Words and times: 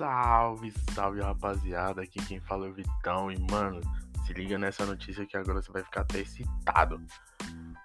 Salve, 0.00 0.72
salve 0.94 1.20
rapaziada, 1.20 2.00
aqui 2.00 2.24
quem 2.24 2.40
fala 2.40 2.66
é 2.66 2.70
o 2.70 2.72
Vitão 2.72 3.30
e 3.30 3.38
mano, 3.50 3.82
se 4.24 4.32
liga 4.32 4.56
nessa 4.56 4.86
notícia 4.86 5.26
que 5.26 5.36
agora 5.36 5.60
você 5.60 5.70
vai 5.70 5.84
ficar 5.84 6.00
até 6.00 6.20
excitado. 6.20 6.98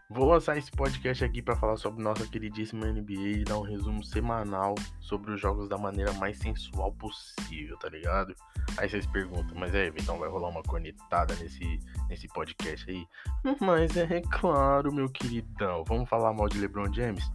Vou 0.09 0.29
lançar 0.29 0.57
esse 0.57 0.71
podcast 0.71 1.25
aqui 1.25 1.41
para 1.41 1.57
falar 1.57 1.75
sobre 1.75 2.01
nossa 2.01 2.25
queridíssima 2.25 2.85
NBA 2.85 3.39
e 3.39 3.43
dar 3.43 3.57
um 3.57 3.63
resumo 3.63 4.01
semanal 4.01 4.75
sobre 5.01 5.33
os 5.33 5.41
jogos 5.41 5.67
da 5.67 5.77
maneira 5.77 6.13
mais 6.13 6.37
sensual 6.37 6.93
possível, 6.93 7.77
tá 7.79 7.89
ligado? 7.89 8.33
Aí 8.77 8.87
vocês 8.87 9.05
perguntam, 9.07 9.57
mas 9.57 9.75
é, 9.75 9.89
Vitão, 9.89 10.17
vai 10.17 10.29
rolar 10.29 10.47
uma 10.47 10.63
cornetada 10.63 11.35
nesse, 11.35 11.81
nesse 12.07 12.29
podcast 12.29 12.89
aí? 12.89 13.05
Mas 13.59 13.97
é 13.97 14.21
claro, 14.31 14.93
meu 14.93 15.09
queridão, 15.09 15.83
vamos 15.85 16.07
falar 16.07 16.31
mal 16.31 16.47
de 16.47 16.59
LeBron 16.59 16.93
James? 16.93 17.29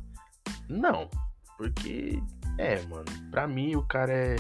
Não, 0.71 1.07
porque 1.59 2.19
é, 2.57 2.81
mano, 2.87 3.05
pra 3.31 3.47
mim 3.47 3.77
o 3.77 3.83
cara 3.83 4.13
é 4.13 4.37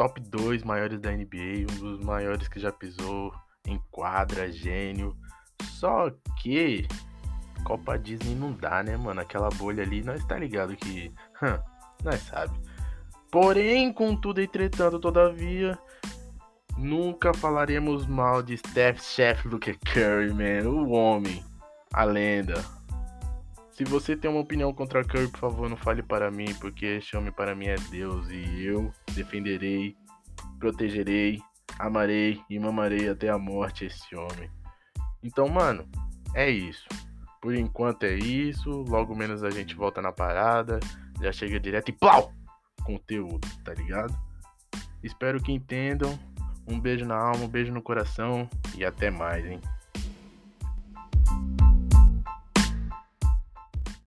top 0.00 0.18
2 0.18 0.62
maiores 0.62 0.98
da 0.98 1.10
NBA, 1.12 1.70
um 1.70 1.78
dos 1.78 2.00
maiores 2.02 2.48
que 2.48 2.58
já 2.58 2.72
pisou 2.72 3.34
em 3.66 3.78
quadra, 3.90 4.50
gênio. 4.50 5.14
Só 5.62 6.10
que 6.40 6.88
Copa 7.64 7.98
Disney 7.98 8.34
não 8.34 8.50
dá, 8.50 8.82
né, 8.82 8.96
mano? 8.96 9.20
Aquela 9.20 9.50
bolha 9.50 9.82
ali, 9.82 10.02
nós 10.02 10.24
tá 10.24 10.38
ligado 10.38 10.74
que. 10.74 11.12
Hum, 11.42 11.58
nós 12.02 12.18
sabe. 12.22 12.58
Porém, 13.30 13.92
contudo, 13.92 14.40
entretanto, 14.40 14.98
todavia, 14.98 15.78
nunca 16.78 17.34
falaremos 17.34 18.06
mal 18.06 18.42
de 18.42 18.56
Steph 18.56 19.02
Chef 19.02 19.46
Luke 19.46 19.78
Curry, 19.84 20.32
man. 20.32 20.66
O 20.66 20.92
homem, 20.92 21.44
a 21.92 22.04
lenda. 22.04 22.54
Se 23.70 23.84
você 23.84 24.16
tem 24.16 24.30
uma 24.30 24.40
opinião 24.40 24.72
contra 24.72 25.04
Curry, 25.04 25.28
por 25.28 25.40
favor, 25.40 25.68
não 25.68 25.76
fale 25.76 26.02
para 26.02 26.30
mim, 26.30 26.54
porque 26.54 26.86
esse 26.86 27.14
homem 27.18 27.32
para 27.32 27.54
mim 27.54 27.66
é 27.66 27.76
Deus 27.90 28.30
e 28.30 28.64
eu 28.64 28.90
defenderei, 29.14 29.96
protegerei, 30.58 31.40
amarei 31.78 32.40
e 32.48 32.58
mamarei 32.58 33.08
até 33.08 33.28
a 33.28 33.38
morte 33.38 33.84
esse 33.84 34.14
homem. 34.14 34.50
Então, 35.22 35.48
mano, 35.48 35.88
é 36.34 36.48
isso. 36.48 36.88
Por 37.40 37.54
enquanto 37.54 38.04
é 38.04 38.14
isso. 38.14 38.70
Logo 38.88 39.14
menos 39.14 39.42
a 39.42 39.50
gente 39.50 39.74
volta 39.74 40.02
na 40.02 40.12
parada. 40.12 40.78
Já 41.20 41.32
chega 41.32 41.60
direto 41.60 41.90
e 41.90 41.92
plau! 41.92 42.32
Conteúdo, 42.84 43.46
tá 43.64 43.74
ligado? 43.74 44.16
Espero 45.02 45.42
que 45.42 45.52
entendam. 45.52 46.18
Um 46.66 46.78
beijo 46.78 47.04
na 47.04 47.16
alma, 47.16 47.44
um 47.44 47.48
beijo 47.48 47.72
no 47.72 47.82
coração 47.82 48.48
e 48.76 48.84
até 48.84 49.10
mais, 49.10 49.44
hein? 49.44 49.60